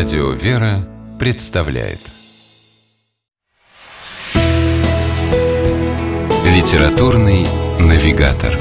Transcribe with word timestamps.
Радио 0.00 0.30
«Вера» 0.30 0.88
представляет 1.18 1.98
Литературный 6.46 7.46
навигатор 7.78 8.58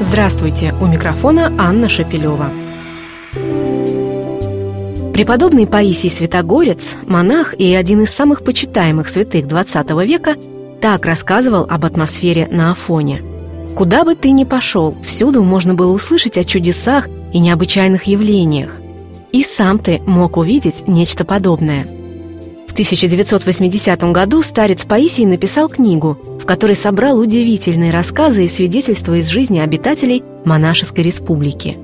Здравствуйте! 0.00 0.74
У 0.80 0.86
микрофона 0.86 1.52
Анна 1.56 1.88
Шапилева. 1.88 2.50
Преподобный 5.14 5.68
Паисий 5.68 6.10
Святогорец, 6.10 6.96
монах 7.06 7.54
и 7.54 7.72
один 7.72 8.02
из 8.02 8.10
самых 8.12 8.42
почитаемых 8.42 9.08
святых 9.08 9.46
XX 9.46 10.04
века, 10.04 10.34
так 10.80 11.06
рассказывал 11.06 11.64
об 11.70 11.84
атмосфере 11.84 12.48
на 12.50 12.72
Афоне. 12.72 13.22
Куда 13.76 14.02
бы 14.02 14.16
ты 14.16 14.32
ни 14.32 14.42
пошел, 14.42 14.96
всюду 15.04 15.44
можно 15.44 15.74
было 15.74 15.92
услышать 15.92 16.36
о 16.38 16.42
чудесах 16.42 17.06
и 17.32 17.38
необычайных 17.38 18.08
явлениях. 18.08 18.79
И 19.32 19.44
сам 19.44 19.78
ты 19.78 20.00
мог 20.06 20.36
увидеть 20.36 20.88
нечто 20.88 21.24
подобное. 21.24 21.86
В 22.66 22.72
1980 22.72 24.02
году 24.12 24.42
старец 24.42 24.84
Паисий 24.84 25.24
написал 25.24 25.68
книгу, 25.68 26.18
в 26.40 26.46
которой 26.46 26.74
собрал 26.74 27.18
удивительные 27.18 27.92
рассказы 27.92 28.44
и 28.44 28.48
свидетельства 28.48 29.14
из 29.14 29.28
жизни 29.28 29.58
обитателей 29.58 30.22
монашеской 30.44 31.04
республики. 31.04 31.78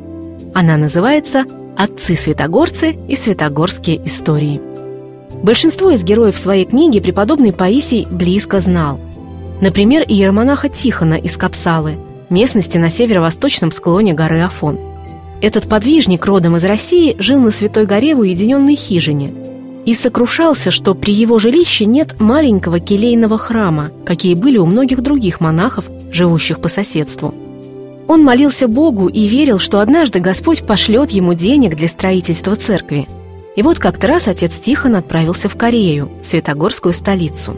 Она 0.54 0.76
называется 0.76 1.44
«Отцы-святогорцы 1.76 2.96
и 3.08 3.14
святогорские 3.14 4.04
истории». 4.06 4.60
Большинство 5.42 5.90
из 5.90 6.02
героев 6.02 6.36
своей 6.36 6.64
книги 6.64 6.98
преподобный 6.98 7.52
Паисий 7.52 8.06
близко 8.10 8.60
знал. 8.60 8.98
Например, 9.60 10.02
иеромонаха 10.06 10.68
Тихона 10.68 11.14
из 11.14 11.36
Капсалы, 11.36 11.96
местности 12.30 12.78
на 12.78 12.90
северо-восточном 12.90 13.70
склоне 13.70 14.14
горы 14.14 14.40
Афон– 14.40 14.78
этот 15.40 15.68
подвижник 15.68 16.24
родом 16.24 16.56
из 16.56 16.64
России 16.64 17.16
жил 17.18 17.40
на 17.40 17.50
Святой 17.50 17.86
горе 17.86 18.14
в 18.14 18.20
уединенной 18.20 18.74
хижине 18.74 19.34
и 19.84 19.94
сокрушался, 19.94 20.70
что 20.70 20.94
при 20.94 21.12
его 21.12 21.38
жилище 21.38 21.84
нет 21.84 22.18
маленького 22.18 22.80
келейного 22.80 23.38
храма, 23.38 23.92
какие 24.04 24.34
были 24.34 24.58
у 24.58 24.66
многих 24.66 25.02
других 25.02 25.40
монахов, 25.40 25.84
живущих 26.10 26.60
по 26.60 26.68
соседству. 26.68 27.34
Он 28.08 28.24
молился 28.24 28.66
Богу 28.66 29.08
и 29.08 29.26
верил, 29.28 29.58
что 29.58 29.80
однажды 29.80 30.20
Господь 30.20 30.64
пошлет 30.64 31.10
ему 31.10 31.34
денег 31.34 31.76
для 31.76 31.88
строительства 31.88 32.56
церкви. 32.56 33.08
И 33.56 33.62
вот 33.62 33.78
как-то 33.78 34.06
раз 34.06 34.28
отец 34.28 34.56
Тихон 34.56 34.96
отправился 34.96 35.48
в 35.48 35.56
Корею, 35.56 36.10
святогорскую 36.22 36.92
столицу. 36.92 37.56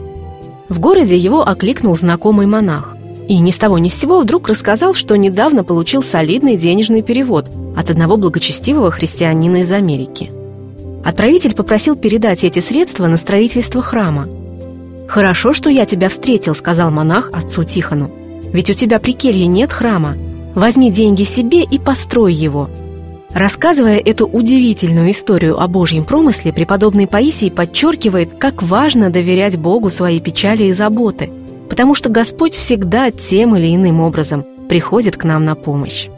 В 0.69 0.79
городе 0.79 1.17
его 1.17 1.47
окликнул 1.47 1.95
знакомый 1.95 2.45
монах. 2.45 2.95
И 3.29 3.37
ни 3.37 3.51
с 3.51 3.59
того 3.59 3.77
ни 3.77 3.89
с 3.89 3.93
сего 3.93 4.19
вдруг 4.19 4.49
рассказал, 4.49 4.95
что 4.95 5.15
недавно 5.15 5.63
получил 5.63 6.01
солидный 6.01 6.57
денежный 6.57 7.03
перевод 7.03 7.47
от 7.77 7.91
одного 7.91 8.17
благочестивого 8.17 8.89
христианина 8.89 9.57
из 9.57 9.71
Америки. 9.71 10.31
Отправитель 11.05 11.53
попросил 11.53 11.95
передать 11.95 12.43
эти 12.43 12.59
средства 12.59 13.05
на 13.05 13.17
строительство 13.17 13.83
храма. 13.83 14.27
«Хорошо, 15.07 15.53
что 15.53 15.69
я 15.69 15.85
тебя 15.85 16.09
встретил»,— 16.09 16.55
сказал 16.55 16.89
монах 16.89 17.29
отцу 17.31 17.63
Тихону. 17.63 18.09
«Ведь 18.51 18.71
у 18.71 18.73
тебя 18.73 18.97
при 18.97 19.11
келье 19.11 19.45
нет 19.45 19.71
храма. 19.71 20.17
Возьми 20.55 20.91
деньги 20.91 21.21
себе 21.21 21.61
и 21.61 21.77
построй 21.77 22.33
его». 22.33 22.67
Рассказывая 23.31 23.99
эту 23.99 24.25
удивительную 24.25 25.11
историю 25.11 25.61
о 25.61 25.67
Божьем 25.67 26.03
промысле, 26.03 26.51
преподобный 26.51 27.05
Паисий 27.05 27.51
подчеркивает, 27.51 28.39
как 28.39 28.63
важно 28.63 29.11
доверять 29.11 29.55
Богу 29.55 29.91
свои 29.91 30.19
печали 30.19 30.63
и 30.63 30.71
заботы, 30.71 31.29
потому 31.69 31.95
что 31.95 32.09
Господь 32.09 32.55
всегда 32.55 33.11
тем 33.11 33.55
или 33.55 33.73
иным 33.73 34.01
образом 34.01 34.45
приходит 34.67 35.17
к 35.17 35.23
нам 35.23 35.45
на 35.45 35.55
помощь. 35.55 36.09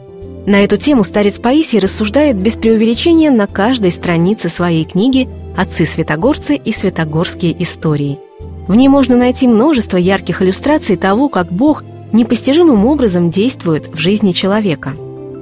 На 0.46 0.64
эту 0.64 0.76
тему 0.76 1.04
старец 1.04 1.38
Паисий 1.38 1.78
рассуждает 1.78 2.36
без 2.36 2.56
преувеличения 2.56 3.30
на 3.30 3.46
каждой 3.46 3.92
странице 3.92 4.48
своей 4.48 4.84
книги 4.84 5.28
«Отцы 5.56 5.86
Святогорцы 5.86 6.56
и 6.56 6.72
Святогорские 6.72 7.60
истории». 7.62 8.18
В 8.66 8.74
ней 8.74 8.88
можно 8.88 9.16
найти 9.16 9.46
множество 9.46 9.96
ярких 9.96 10.42
иллюстраций 10.42 10.96
того, 10.96 11.28
как 11.28 11.52
Бог 11.52 11.84
непостижимым 12.12 12.86
образом 12.86 13.30
действует 13.30 13.88
в 13.88 13.98
жизни 13.98 14.32
человека. 14.32 14.94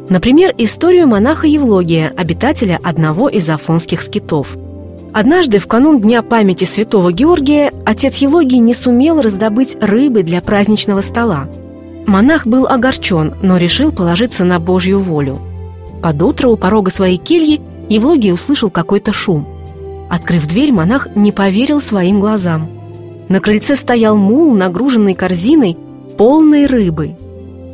Например, 0.09 0.55
историю 0.59 1.07
монаха 1.07 1.47
Евлогия, 1.47 2.13
обитателя 2.17 2.79
одного 2.83 3.29
из 3.29 3.49
афонских 3.49 4.03
скитов. 4.03 4.57
Однажды, 5.13 5.59
в 5.59 5.67
канун 5.67 6.01
Дня 6.01 6.23
памяти 6.23 6.65
святого 6.65 7.13
Георгия, 7.13 7.73
отец 7.85 8.17
Евлогий 8.19 8.59
не 8.59 8.75
сумел 8.75 9.21
раздобыть 9.21 9.77
рыбы 9.81 10.23
для 10.23 10.41
праздничного 10.41 11.01
стола– 11.01 11.49
Монах 12.11 12.45
был 12.45 12.67
огорчен, 12.67 13.35
но 13.41 13.57
решил 13.57 13.93
положиться 13.93 14.45
на 14.45 14.59
Божью 14.59 15.01
волю. 15.01 15.39
Под 16.03 16.21
утро 16.23 16.49
у 16.49 16.57
порога 16.57 16.91
своей 16.91 17.19
кельи 17.19 17.61
Евлогий 17.89 18.33
услышал 18.33 18.69
какой-то 18.69 19.13
шум. 19.13 19.47
Открыв 20.09 20.49
дверь, 20.49 20.73
монах 20.73 21.07
не 21.15 21.31
поверил 21.31 21.81
своим 21.81 22.19
глазам. 22.19 22.69
На 23.29 23.39
крыльце 23.39 23.77
стоял 23.77 24.17
мул, 24.17 24.55
нагруженный 24.55 25.15
корзиной, 25.15 25.77
полной 26.19 26.67
рыбы. 26.67 27.17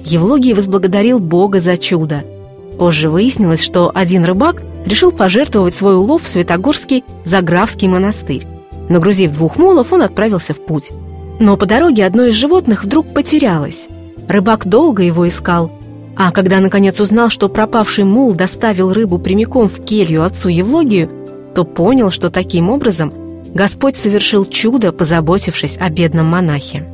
Евлогий 0.04 0.52
возблагодарил 0.52 1.18
Бога 1.18 1.60
за 1.60 1.78
чудо. 1.78 2.24
Позже 2.78 3.08
выяснилось, 3.08 3.62
что 3.62 3.90
один 3.94 4.24
рыбак 4.24 4.62
решил 4.84 5.12
пожертвовать 5.12 5.74
свой 5.74 5.96
улов 5.96 6.24
в 6.24 6.28
Святогорский 6.28 7.04
Заграфский 7.24 7.88
монастырь. 7.88 8.46
Нагрузив 8.88 9.32
двух 9.32 9.58
мулов, 9.58 9.92
он 9.92 10.02
отправился 10.02 10.54
в 10.54 10.64
путь. 10.64 10.92
Но 11.40 11.56
по 11.56 11.66
дороге 11.66 12.04
одно 12.04 12.24
из 12.24 12.34
животных 12.34 12.84
вдруг 12.84 13.12
потерялось. 13.12 13.88
Рыбак 14.28 14.66
долго 14.66 15.02
его 15.02 15.26
искал, 15.26 15.70
а 16.16 16.32
когда 16.32 16.60
наконец 16.60 16.98
узнал, 16.98 17.28
что 17.28 17.48
пропавший 17.48 18.04
мул 18.04 18.34
доставил 18.34 18.92
рыбу 18.92 19.18
прямиком 19.18 19.68
в 19.68 19.84
келью 19.84 20.24
отцу 20.24 20.48
Евлогию, 20.48 21.10
то 21.54 21.64
понял, 21.64 22.10
что 22.10 22.30
таким 22.30 22.70
образом 22.70 23.12
Господь 23.54 23.96
совершил 23.96 24.46
чудо, 24.46 24.92
позаботившись 24.92 25.76
о 25.78 25.90
бедном 25.90 26.26
монахе. 26.26 26.84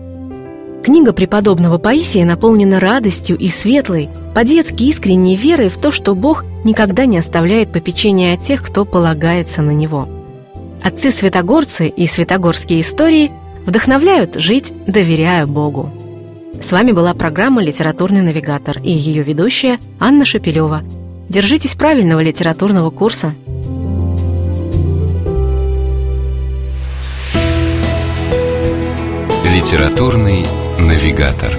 Книга 0.82 1.12
преподобного 1.12 1.78
Паисия 1.78 2.24
наполнена 2.24 2.80
радостью 2.80 3.38
и 3.38 3.46
светлой, 3.46 4.08
по-детски 4.34 4.82
искренней 4.84 5.36
верой 5.36 5.68
в 5.68 5.78
то, 5.78 5.92
что 5.92 6.16
Бог 6.16 6.44
никогда 6.64 7.06
не 7.06 7.18
оставляет 7.18 7.72
попечения 7.72 8.34
о 8.34 8.36
тех, 8.36 8.62
кто 8.62 8.84
полагается 8.84 9.62
на 9.62 9.70
Него. 9.70 10.08
Отцы-святогорцы 10.82 11.86
и 11.86 12.06
святогорские 12.08 12.80
истории 12.80 13.30
вдохновляют 13.64 14.34
жить, 14.34 14.72
доверяя 14.88 15.46
Богу. 15.46 15.88
С 16.60 16.72
вами 16.72 16.90
была 16.90 17.14
программа 17.14 17.62
«Литературный 17.62 18.20
навигатор» 18.20 18.78
и 18.82 18.90
ее 18.90 19.22
ведущая 19.22 19.78
Анна 20.00 20.24
Шапилева. 20.24 20.82
Держитесь 21.28 21.76
правильного 21.76 22.20
литературного 22.20 22.90
курса. 22.90 23.34
«Литературный 29.52 30.46
навигатор» 30.78 31.52